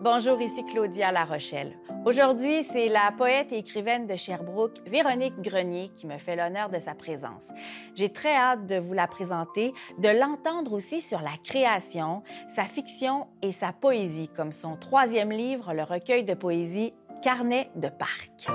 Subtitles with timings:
[0.00, 1.76] Bonjour, ici Claudia La Rochelle.
[2.04, 6.78] Aujourd'hui, c'est la poète et écrivaine de Sherbrooke, Véronique Grenier, qui me fait l'honneur de
[6.78, 7.48] sa présence.
[7.96, 13.26] J'ai très hâte de vous la présenter, de l'entendre aussi sur la création, sa fiction
[13.42, 18.46] et sa poésie, comme son troisième livre, le recueil de poésie Carnet de parc.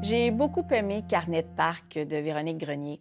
[0.00, 3.00] J'ai beaucoup aimé Carnet de parc de Véronique Grenier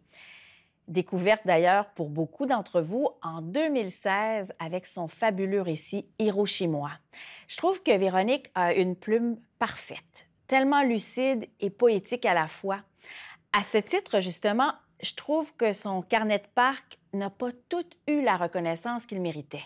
[0.90, 7.00] découverte d'ailleurs pour beaucoup d'entre vous en 2016 avec son fabuleux récit Hiroshima.
[7.48, 12.82] Je trouve que Véronique a une plume parfaite, tellement lucide et poétique à la fois.
[13.54, 18.22] À ce titre, justement, je trouve que son carnet de parc n'a pas tout eu
[18.22, 19.64] la reconnaissance qu'il méritait.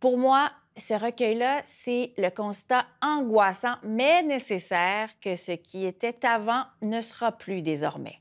[0.00, 6.64] Pour moi, ce recueil-là, c'est le constat angoissant mais nécessaire que ce qui était avant
[6.82, 8.20] ne sera plus désormais.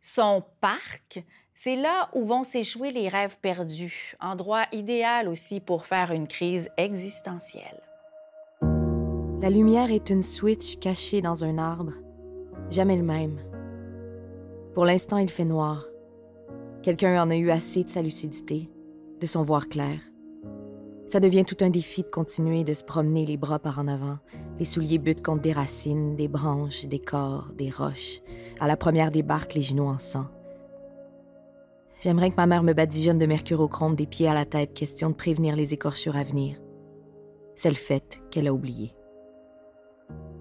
[0.00, 1.22] Son parc,
[1.54, 6.70] c'est là où vont s'échouer les rêves perdus, endroit idéal aussi pour faire une crise
[6.76, 7.82] existentielle.
[9.40, 11.92] La lumière est une switch cachée dans un arbre,
[12.70, 13.38] jamais le même.
[14.74, 15.86] Pour l'instant, il fait noir.
[16.82, 18.70] Quelqu'un en a eu assez de sa lucidité,
[19.20, 19.98] de son voir clair.
[21.06, 24.18] Ça devient tout un défi de continuer de se promener les bras par en avant,
[24.58, 28.20] les souliers butent contre des racines, des branches, des corps, des roches.
[28.58, 30.24] À la première débarque, les genoux en sang.
[32.02, 35.14] J'aimerais que ma mère me badigeonne de mercurochrome des pieds à la tête, question de
[35.14, 36.56] prévenir les écorchures à venir.
[37.54, 38.92] C'est le fait qu'elle a oublié.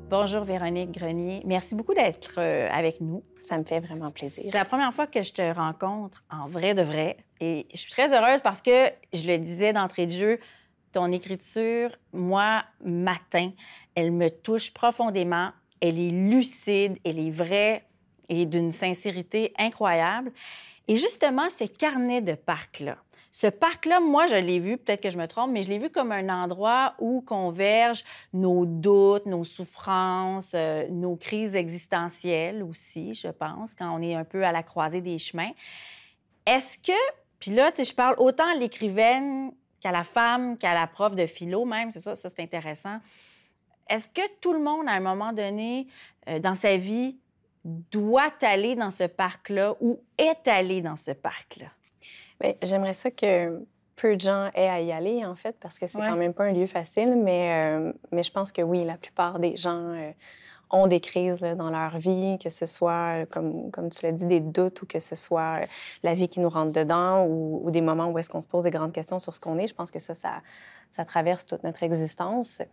[0.09, 1.43] Bonjour Véronique Grenier.
[1.45, 3.23] Merci beaucoup d'être euh, avec nous.
[3.37, 4.43] Ça me fait vraiment plaisir.
[4.47, 7.17] C'est la première fois que je te rencontre en vrai de vrai.
[7.39, 10.39] Et je suis très heureuse parce que, je le disais d'entrée de jeu,
[10.91, 13.51] ton écriture, moi, matin,
[13.93, 15.51] elle me touche profondément.
[15.79, 17.83] Elle est lucide, elle est vraie
[18.29, 20.31] et d'une sincérité incroyable.
[20.87, 22.97] Et justement, ce carnet de parc-là,
[23.31, 25.89] ce parc-là, moi, je l'ai vu, peut-être que je me trompe, mais je l'ai vu
[25.89, 33.29] comme un endroit où convergent nos doutes, nos souffrances, euh, nos crises existentielles aussi, je
[33.29, 35.51] pense, quand on est un peu à la croisée des chemins.
[36.45, 36.97] Est-ce que,
[37.39, 41.63] puis là, je parle autant à l'écrivaine qu'à la femme, qu'à la prof de philo
[41.63, 42.99] même, c'est ça, ça c'est intéressant.
[43.87, 45.87] Est-ce que tout le monde, à un moment donné,
[46.27, 47.17] euh, dans sa vie,
[47.65, 51.67] doit aller dans ce parc-là ou est allé dans ce parc-là?
[52.39, 53.63] Bien, j'aimerais ça que
[53.95, 56.45] peu de gens aient à y aller, en fait, parce que c'est quand même pas
[56.45, 60.11] un lieu facile, mais, euh, mais je pense que oui, la plupart des gens euh,
[60.71, 64.39] ont des crises dans leur vie, que ce soit, comme, comme tu l'as dit, des
[64.39, 65.65] doutes ou que ce soit euh,
[66.01, 68.71] la vie qui nous rentre dedans ou, des moments où est-ce qu'on se pose des
[68.71, 69.67] grandes questions sur ce qu'on est.
[69.67, 70.41] Je pense que ça, ça,
[70.89, 72.63] ça traverse toute notre existence.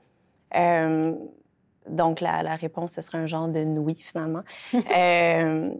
[1.88, 4.42] Donc, la, réponse, ce serait un genre de oui, finalement.
[4.96, 5.70] Euh,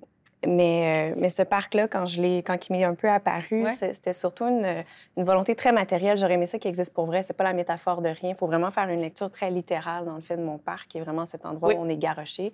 [0.46, 4.44] mais, euh, mais ce parc-là, quand, je quand il m'est un peu apparu, c'était surtout
[4.44, 4.84] une,
[5.16, 6.16] volonté très matérielle.
[6.16, 7.22] J'aurais aimé ça qui existe pour vrai.
[7.22, 8.30] C'est pas la métaphore de rien.
[8.30, 10.98] Il faut vraiment faire une lecture très littérale dans le fait de mon parc, qui
[10.98, 12.52] est vraiment cet endroit où on est garoché.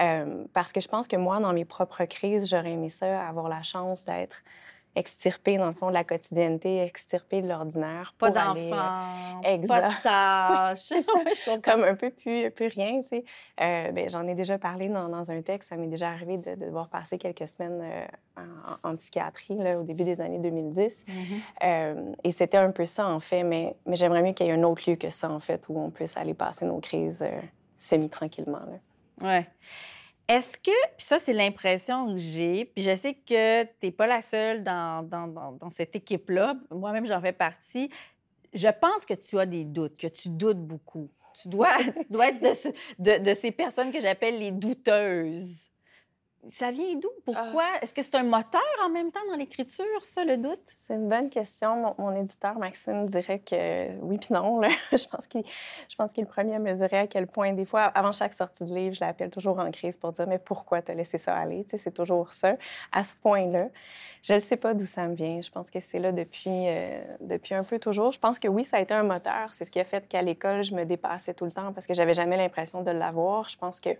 [0.00, 3.48] Euh, parce que je pense que moi, dans mes propres crises, j'aurais aimé ça, avoir
[3.48, 4.42] la chance d'être
[4.96, 8.14] extirper, dans le fond, de la quotidienneté, extirper de l'ordinaire.
[8.18, 8.98] Pas d'enfants,
[9.68, 11.60] pas de tâches.
[11.62, 13.24] Comme un peu plus, plus rien, tu sais.
[13.60, 15.68] Euh, ben, J'en ai déjà parlé dans, dans un texte.
[15.68, 18.42] Ça m'est déjà arrivé de, devoir passer quelques semaines euh,
[18.82, 21.04] en, psychiatrie là, au début des années 2010.
[21.06, 21.14] Mm-hmm.
[21.64, 23.42] euh, et c'était un peu ça, en fait.
[23.42, 25.78] Mais, mais j'aimerais mieux qu'il y ait un autre lieu que ça, en fait, où
[25.78, 27.40] on puisse aller passer nos crises euh,
[27.76, 28.62] semi-tranquillement.
[29.20, 29.46] Ouais.
[30.28, 34.08] Est-ce que, puis ça, c'est l'impression que j'ai, puis je sais que tu n'es pas
[34.08, 37.90] la seule dans, dans, dans, cette équipe-là, moi-même j'en fais partie,
[38.52, 41.08] je pense que tu as des doutes, que tu doutes beaucoup.
[41.40, 41.76] Tu dois,
[42.10, 45.70] dois être de, de, de ces personnes que j'appelle les douteuses.
[46.50, 47.08] Ça vient d'où?
[47.24, 47.64] Pourquoi?
[47.74, 47.78] Ah.
[47.82, 50.74] Est-ce que c'est un moteur en même temps dans l'écriture, ça, le doute?
[50.76, 51.94] C'est une bonne question.
[51.98, 54.60] Mon, éditeur, Maxime, dirait que oui puis non.
[54.92, 58.32] je pense qu'il est le premier à mesurer à quel point, des fois, avant chaque
[58.32, 61.36] sortie de livre, je l'appelle toujours en crise pour dire «Mais pourquoi t'as laissé ça
[61.36, 62.56] aller?» C'est toujours ça,
[62.92, 63.68] à ce point-là.
[64.22, 65.40] Je ne sais pas d'où ça me vient.
[65.40, 68.12] Je pense que c'est là depuis, euh, depuis un peu toujours.
[68.12, 69.50] Je pense que oui, ça a été un moteur.
[69.52, 71.94] C'est ce qui a fait qu'à l'école, je me dépassais tout le temps parce que
[71.94, 73.48] j'avais jamais l'impression de l'avoir.
[73.48, 73.90] Je pense que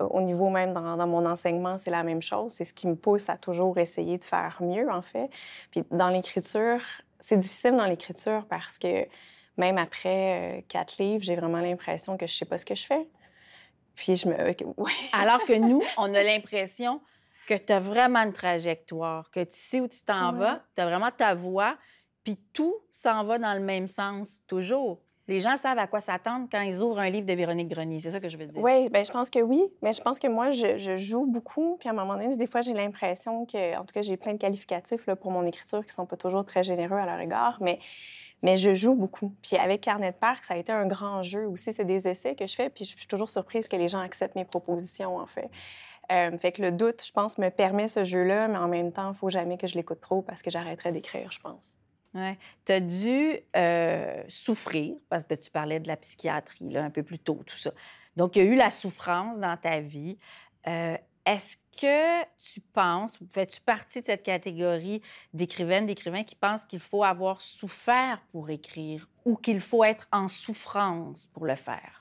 [0.00, 2.52] au niveau même dans, mon enseignement, c'est la même chose.
[2.52, 5.30] C'est ce qui me pousse à toujours essayer de faire mieux, en fait.
[5.70, 6.80] Puis dans l'écriture,
[7.18, 9.06] c'est difficile dans l'écriture parce que
[9.56, 12.86] même après euh, quatre livres, j'ai vraiment l'impression que je sais pas ce que je
[12.86, 13.08] fais.
[13.94, 14.36] Puis je me...
[15.12, 17.00] Alors que nous, on a l'impression
[17.48, 20.86] que tu as vraiment une trajectoire, que tu sais où tu t'en vas, tu as
[20.86, 21.76] vraiment ta voie,
[22.22, 25.00] puis tout s'en va dans le même sens toujours.
[25.28, 28.00] Les gens savent à quoi s'attendre quand ils ouvrent un livre de Véronique Grenier.
[28.00, 28.62] C'est ça que je veux dire.
[28.62, 29.62] Oui, ben je pense que oui.
[29.82, 31.76] Mais je pense que moi, je, joue beaucoup.
[31.78, 34.32] Puis à un moment donné, des fois, j'ai l'impression que, en tout cas, j'ai plein
[34.32, 37.58] de qualificatifs pour mon écriture qui sont pas toujours très généreux à leur égard.
[37.60, 37.78] Mais
[38.42, 39.32] mais je joue beaucoup.
[39.42, 41.72] Puis avec Carnet de Parc, ça a été un grand jeu aussi.
[41.72, 44.36] C'est des essais que je fais, puis je suis toujours surprise que les gens acceptent
[44.36, 45.50] mes propositions, en fait.
[46.10, 49.10] Euh, fait que le doute, je pense, me permet ce jeu-là, mais en même temps,
[49.12, 51.76] il faut jamais que je l'écoute trop parce que j'arrêterai d'écrire, je pense.
[52.14, 52.38] Ouais.
[52.64, 57.02] Tu as dû euh, souffrir, parce que tu parlais de la psychiatrie là, un peu
[57.02, 57.72] plus tôt, tout ça.
[58.16, 60.18] Donc, il y a eu la souffrance dans ta vie.
[60.66, 60.96] Euh,
[61.26, 65.02] est-ce que tu penses, fais-tu partie de cette catégorie
[65.34, 70.28] d'écrivaines, d'écrivains qui pensent qu'il faut avoir souffert pour écrire ou qu'il faut être en
[70.28, 71.97] souffrance pour le faire?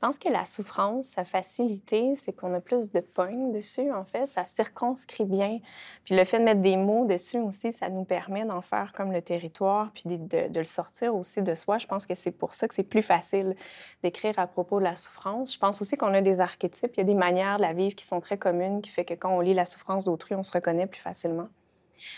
[0.00, 4.06] Je pense que la souffrance, sa facilité, c'est qu'on a plus de points dessus, en
[4.06, 4.30] fait.
[4.30, 5.58] Ça circonscrit bien.
[6.06, 9.12] Puis le fait de mettre des mots dessus aussi, ça nous permet d'en faire comme
[9.12, 11.76] le territoire, puis de, de, le sortir aussi de soi.
[11.76, 13.54] Je pense que c'est pour ça que c'est plus facile
[14.02, 15.52] d'écrire à propos de la souffrance.
[15.52, 17.94] Je pense aussi qu'on a des archétypes, il y a des manières de la vivre
[17.94, 20.52] qui sont très communes, qui fait que quand on lit la souffrance d'autrui, on se
[20.52, 21.48] reconnaît plus facilement.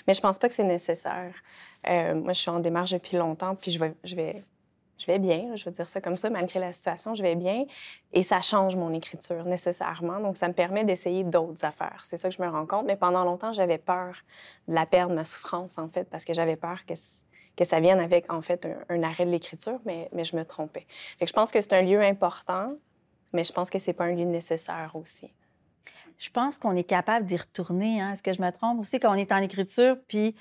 [0.07, 1.35] Mais je pense pas que c'est nécessaire.
[1.89, 4.45] Euh, moi, je suis en démarche depuis longtemps, puis je vais, je vais
[5.03, 7.65] je vais bien, je vais dire ça comme ça, malgré la situation, je vais bien.
[8.13, 10.21] Et ça change mon écriture nécessairement.
[10.21, 12.03] Donc, ça me permet d'essayer d'autres affaires.
[12.05, 12.87] C'est ça que je me rends compte.
[12.87, 14.15] Mais pendant longtemps, j'avais peur
[14.69, 16.95] de la perdre, ma souffrance, en fait, parce que j'avais peur que,
[17.57, 20.87] que ça vienne avec, en fait, un, arrêt de l'écriture, mais, mais je me trompais.
[21.19, 22.77] Fait je pense que c'est un lieu important,
[23.33, 25.35] mais je pense que c'est pas un lieu nécessaire aussi.
[26.19, 28.01] Je pense qu'on est capable d'y retourner.
[28.01, 28.13] Hein?
[28.13, 28.79] Est-ce que je me trompe?
[28.79, 30.37] Aussi quand on est en écriture, puis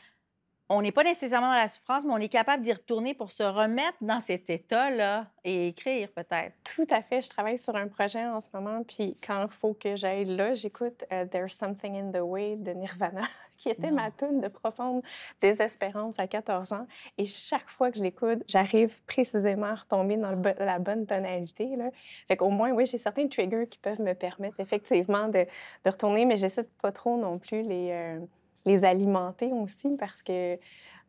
[0.74, 3.44] on n'est pas nécessairement dans la souffrance, mais on est capable d'y retourner pour se
[3.44, 6.54] remettre dans cet état-là et écrire peut-être.
[6.64, 7.22] Tout à fait.
[7.22, 10.54] Je travaille sur un projet en ce moment, puis quand il faut que j'aille là,
[10.54, 13.22] j'écoute euh, There's Something in the Way de Nirvana,
[13.58, 15.02] qui était ma tune de profonde
[15.42, 16.88] désespérance à 14 ans.
[17.18, 21.76] Et chaque fois que je l'écoute, j'arrive précisément à retomber dans la bonne tonalité.
[21.76, 21.90] Là.
[22.30, 25.46] Fait qu'au moins, oui, j'ai certains triggers qui peuvent me permettre effectivement de,
[25.86, 27.90] retourner, mais j'essaie de pas trop non plus les...
[27.92, 28.20] Euh,
[28.66, 30.58] les alimenter aussi parce que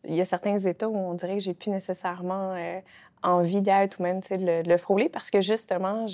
[0.04, 2.80] il y a certains états où on dirait que j'ai plus nécessairement euh,
[3.22, 6.06] envie d'être ou même de le, le frôler parce que justement,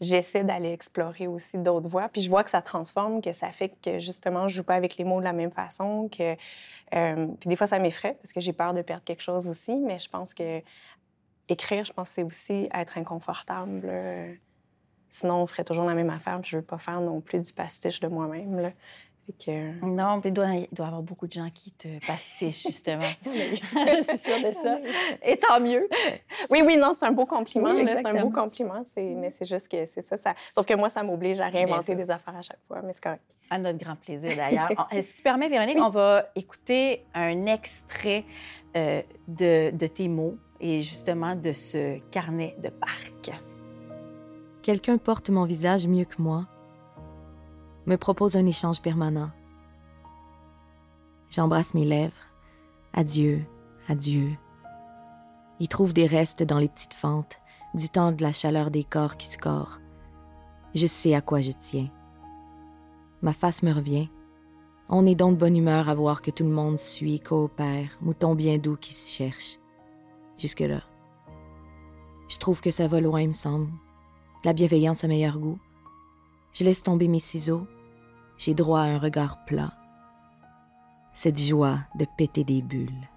[0.00, 2.08] j'essaie d'aller explorer aussi d'autres voies.
[2.08, 4.96] Puis je vois que ça transforme, que ça fait que justement, je joue pas avec
[4.96, 6.08] les mots de la même façon.
[6.08, 6.36] Que,
[6.94, 9.76] euh, puis des fois, ça m'effraie parce que j'ai peur de perdre quelque chose aussi.
[9.76, 10.62] Mais je pense que
[11.48, 13.90] écrire, je pense c'est aussi être inconfortable.
[15.08, 16.40] Sinon, on ferait toujours la même affaire.
[16.40, 18.72] Puis je veux pas faire non plus du pastiche de moi-même.
[19.82, 23.10] Non, mais il doit, y avoir beaucoup de gens qui te pastichent, justement.
[23.24, 24.78] je suis sûre de ça.
[25.22, 25.88] Et tant mieux.
[26.50, 27.74] Oui, oui, non, c'est un beau compliment.
[27.86, 28.82] c'est un beau compliment.
[28.96, 32.10] Mais c'est juste que c'est ça, ça, Sauf que moi, ça m'oblige à réinventer des
[32.10, 33.22] affaires à chaque fois, mais c'est correct.
[33.50, 34.88] À notre grand plaisir, d'ailleurs.
[35.02, 38.24] si tu permets, Véronique, on va écouter un extrait
[38.76, 43.32] euh, de, de tes mots et justement de ce carnet de parc.
[44.62, 46.46] Quelqu'un porte mon visage mieux que moi
[47.86, 49.30] me propose un échange permanent.
[51.30, 52.12] J'embrasse mes lèvres.
[52.92, 53.44] Adieu,
[53.88, 54.30] adieu.
[55.60, 57.40] Il trouve des restes dans les petites fentes,
[57.74, 59.80] du temps de la chaleur des corps qui scorent.
[60.74, 61.90] Je sais à quoi je tiens.
[63.22, 64.08] Ma face me revient.
[64.88, 68.34] On est donc de bonne humeur à voir que tout le monde suit, coopère, mouton
[68.34, 69.58] bien doux qui se cherche.
[70.36, 70.82] Jusque-là.
[72.28, 73.70] Je trouve que ça va loin, me semble.
[74.44, 75.58] La bienveillance a meilleur goût.
[76.52, 77.66] Je laisse tomber mes ciseaux,
[78.38, 79.72] j'ai droit à un regard plat.
[81.12, 83.08] Cette joie de péter des bulles.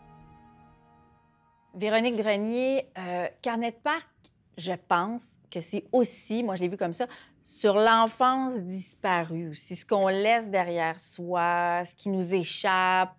[1.74, 4.08] Véronique Grenier, euh, Carnet de Parc,
[4.58, 7.08] je pense que c'est aussi, moi je l'ai vu comme ça,
[7.44, 13.16] sur l'enfance disparue aussi, ce qu'on laisse derrière soi, ce qui nous échappe,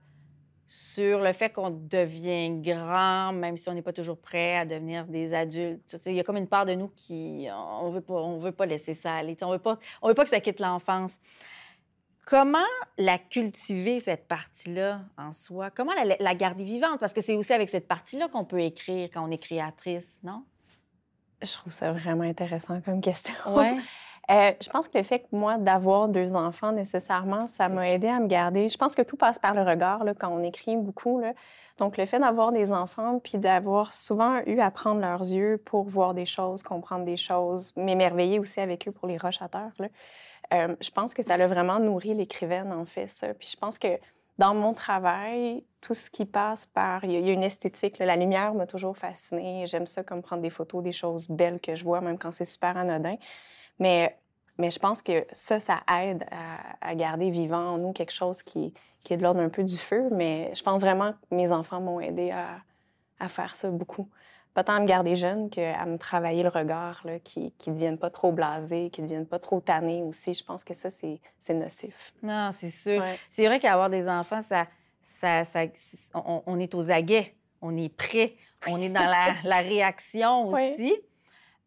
[0.69, 5.07] sur le fait qu'on devient grand, même si on n'est pas toujours prêt à devenir
[5.07, 5.99] des adultes.
[6.05, 8.67] Il y a comme une part de nous qui, on veut pas, on veut pas
[8.67, 9.37] laisser ça aller.
[9.41, 11.19] On veut pas, on veut pas que ça quitte l'enfance.
[12.29, 12.59] Comment
[12.99, 15.71] la cultiver, cette partie-là, en soi?
[15.71, 17.01] Comment la, garder vivante?
[17.01, 20.45] Parce que c'est aussi avec cette partie-là qu'on peut écrire quand on est créatrice, non?
[21.41, 23.35] Je trouve ça vraiment intéressant comme question.
[23.49, 23.79] Ouais.
[24.31, 28.09] Euh, je pense que le fait que moi, d'avoir deux enfants, nécessairement, ça m'a aidé
[28.09, 28.69] à me garder.
[28.69, 31.19] Je pense que tout passe par le regard là, quand on écrit beaucoup.
[31.19, 31.33] Là.
[31.79, 35.85] Donc, le fait d'avoir des enfants, puis d'avoir souvent eu à prendre leurs yeux pour
[35.85, 39.89] voir des choses, comprendre des choses, m'émerveiller aussi avec eux pour les rochateurs, là.
[40.55, 43.35] Euh, je pense que ça a vraiment nourri l'écrivaine, en fait, ça.
[43.35, 43.99] Puis je pense que
[44.39, 47.05] dans mon travail, tout ce qui passe par...
[47.05, 47.99] Il y a une esthétique.
[47.99, 49.67] La lumière m'a toujours fascinée.
[49.67, 52.45] J'aime ça comme prendre des photos des choses belles que je vois, même quand c'est
[52.45, 53.17] super anodin.
[53.79, 54.17] Mais,
[54.59, 56.25] je pense que ça, ça aide
[56.81, 58.73] à, garder vivant en nous quelque chose qui,
[59.11, 60.09] est de l'ordre un peu du feu.
[60.13, 64.09] Mais je pense vraiment que mes enfants m'ont aidé à faire ça beaucoup
[64.59, 67.97] pas tant à me garder jeune qu'à me travailler le regard, là, qui ne devienne
[67.97, 70.35] pas trop blasé, qui ne devienne pas trop tanné aussi.
[70.35, 72.13] Je pense que ça, c'est nocif.
[72.25, 73.01] Non, c'est sûr.
[73.31, 74.67] C'est vrai qu'avoir des enfants, ça,
[75.05, 75.61] ça, ça
[76.13, 78.35] on, est aux aguets, on est prêt,
[78.67, 80.97] on est dans la, la réaction aussi.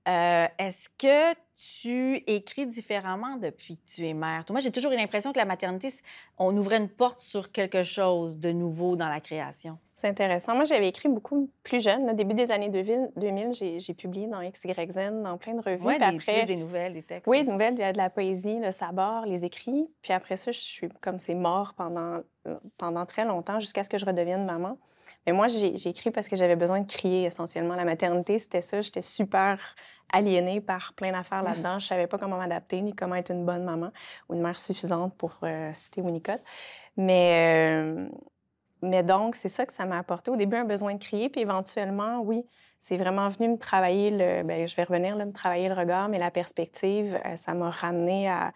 [0.07, 4.43] Euh, est-ce que tu écris différemment depuis que tu es mère?
[4.49, 5.93] Moi, j'ai toujours eu l'impression que la maternité,
[6.39, 9.77] on ouvrait une porte sur quelque chose de nouveau dans la création.
[9.95, 10.55] C'est intéressant.
[10.55, 12.09] Moi, j'avais écrit beaucoup plus jeune.
[12.09, 15.85] Au début des années 2000, j'ai publié dans XYZ, dans plein de revues.
[15.85, 17.27] Oui, après, des nouvelles, des textes.
[17.27, 19.87] Oui, des nouvelles, il y a de la poésie, le sabord, les écrits.
[20.01, 22.21] Puis après ça, je suis comme c'est mort pendant,
[22.79, 24.79] pendant très longtemps jusqu'à ce que je redevienne maman.
[25.25, 27.75] Mais moi, j'ai écrit parce que j'avais besoin de crier essentiellement.
[27.75, 28.81] La maternité, c'était ça.
[28.81, 29.59] J'étais super
[30.11, 31.79] aliénée par plein d'affaires là-dedans.
[31.79, 33.91] Je savais pas comment m'adapter ni comment être une bonne maman
[34.29, 36.41] ou une mère suffisante pour euh, citer Winnicott.
[36.97, 38.09] Mais, euh,
[38.81, 40.31] mais donc, c'est ça que ça m'a apporté.
[40.31, 42.43] Au début, un besoin de crier, puis éventuellement, oui,
[42.79, 44.43] c'est vraiment venu me travailler le.
[44.43, 47.69] Bien, je vais revenir là, me travailler le regard, mais la perspective, euh, ça m'a
[47.69, 48.51] ramené à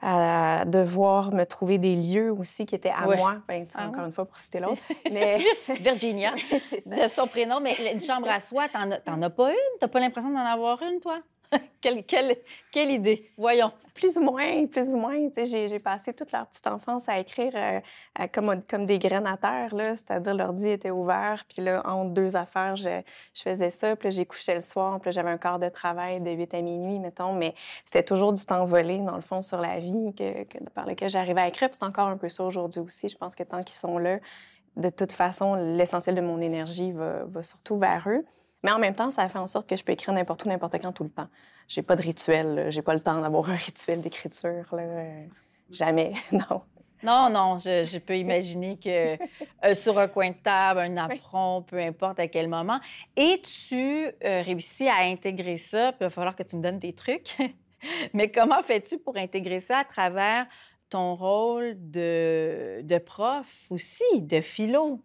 [0.00, 3.36] à devoir me trouver des lieux aussi qui étaient à moi.
[3.48, 4.82] Ben, ah encore une fois, pour citer l'autre.
[5.12, 5.38] Mais...
[5.80, 7.60] Virginia, de son prénom.
[7.60, 9.78] Mais une chambre à soi, t'en as, as pas une?
[9.80, 11.20] T'as pas l'impression d'en avoir une, toi?
[11.80, 13.30] quelle, idée?
[13.36, 13.72] Voyons.
[13.94, 15.28] Plus ou moins, plus ou moins.
[15.36, 19.70] J'ai passé toute leur petite enfance à écrire euh, comme, comme des graines à terre,
[19.72, 23.02] c'est-à-dire l'ordi était ouvert, puis là, entre deux affaires, je,
[23.34, 26.54] faisais ça, puis j'ai couché le soir, puis j'avais un quart de travail de 8
[26.54, 30.12] à minuit, mettons, mais c'était toujours du temps volé, dans le fond, sur la vie
[30.74, 33.08] par lequel j'arrivais à écrire, c'est encore un peu ça aujourd'hui aussi.
[33.08, 34.18] Je pense que tant qu'ils sont là,
[34.76, 38.24] de toute façon, l'essentiel de mon énergie va surtout vers eux.
[38.62, 40.80] Mais en même temps, ça fait en sorte que je peux écrire n'importe où, n'importe
[40.82, 41.28] quand, tout le temps.
[41.68, 42.66] J'ai pas de rituel.
[42.70, 44.64] J'ai pas le temps d'avoir un rituel d'écriture.
[45.70, 46.62] Jamais, non.
[47.02, 49.16] Non, non, je, peux imaginer que
[49.64, 52.80] euh, sur un coin de table, un apron, peu importe à quel moment.
[53.16, 56.80] Et tu euh, réussis à intégrer ça, puis il va falloir que tu me donnes
[56.80, 57.36] tes trucs.
[58.12, 60.46] Mais comment fais-tu pour intégrer ça à travers
[60.90, 65.00] ton rôle de, de prof aussi, de philo?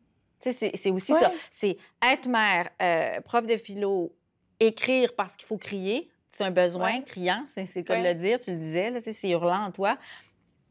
[0.52, 1.32] C'est aussi ça.
[1.52, 4.14] C'est être mère, euh, prof de philo,
[4.60, 6.10] écrire parce qu'il faut crier.
[6.30, 9.66] C'est un besoin criant, c'est le cas de le dire, tu le disais, c'est hurlant
[9.66, 9.98] en toi.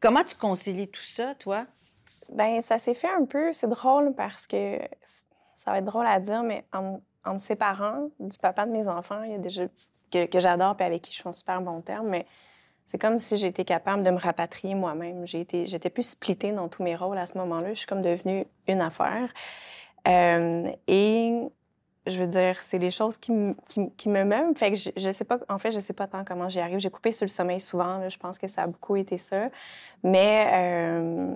[0.01, 1.67] Comment tu concilies tout ça, toi?
[2.29, 4.81] Bien, ça s'est fait un peu, c'est drôle parce que
[5.55, 8.89] ça va être drôle à dire, mais en, entre ses parents, du papa de mes
[8.89, 9.71] enfants, il y a des jeux
[10.11, 12.27] que, que j'adore et avec qui je suis en super bon terme, mais
[12.87, 15.27] c'est comme si j'étais capable de me rapatrier moi-même.
[15.27, 17.71] J'étais plus splittée dans tous mes rôles à ce moment-là.
[17.71, 19.33] Je suis comme devenue une affaire.
[20.09, 21.33] Euh, et
[22.07, 23.33] je veux dire, c'est les choses qui,
[23.69, 24.57] qui, me m'aiment.
[24.57, 26.79] Fait que je, je, sais pas, en fait, je sais pas tant comment j'y arrive.
[26.81, 28.09] J'ai coupé sur le sommeil souvent.
[28.09, 29.49] je pense que ça a beaucoup été ça.
[30.03, 31.35] Mais euh,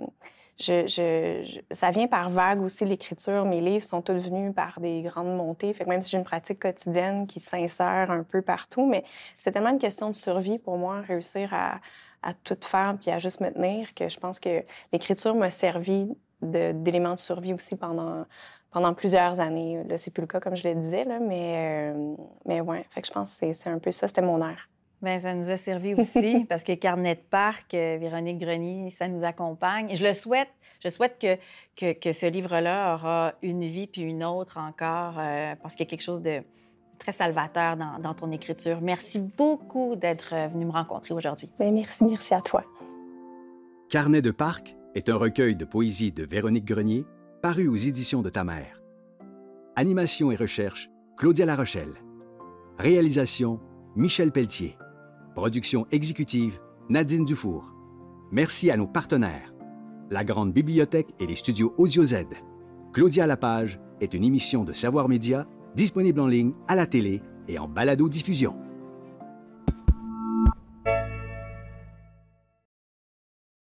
[0.59, 3.45] ça vient par vague aussi, l'écriture.
[3.45, 5.71] Mes livres sont tous venus par des grandes montées.
[5.73, 9.03] Fait que même si j'ai une pratique quotidienne qui s'insère un peu partout, mais
[9.37, 11.79] c'est tellement une question de survie pour moi, réussir à,
[12.43, 16.09] tout faire puis à juste me tenir, que je pense que l'écriture m'a servi
[16.41, 18.25] d'élément de, survie aussi pendant,
[18.77, 19.83] pendant plusieurs années.
[19.89, 22.15] Là, c'est plus le cas, comme je le disais, là, mais, euh,
[22.45, 24.69] mais ouais, fait que je pense que c'est un peu ça, c'était mon air.
[25.01, 29.07] Bien, ça nous a servi aussi parce que Carnet de Parc, euh, Véronique Grenier, ça
[29.07, 29.95] nous accompagne.
[29.95, 30.49] Je le souhaite.
[30.83, 31.37] Je souhaite que,
[31.75, 35.87] que, que ce livre-là aura une vie puis une autre encore euh, parce qu'il y
[35.87, 36.43] a quelque chose de
[36.99, 38.77] très salvateur dans, dans ton écriture.
[38.79, 41.49] Merci beaucoup d'être euh, venu me rencontrer aujourd'hui.
[41.59, 42.63] Bien, merci, merci à toi.
[43.89, 47.05] Carnet de Parc est un recueil de poésie de Véronique Grenier
[47.47, 48.83] paru aux éditions de ta mère.
[49.77, 51.93] Animation et recherche, Claudia Larochelle.
[52.77, 53.61] Réalisation,
[53.95, 54.77] Michel Pelletier.
[55.33, 57.73] Production exécutive, Nadine Dufour.
[58.33, 59.53] Merci à nos partenaires,
[60.09, 62.25] la Grande Bibliothèque et les studios Audio Z.
[62.91, 67.59] Claudia Lapage est une émission de Savoir Média disponible en ligne, à la télé et
[67.59, 68.57] en balado-diffusion.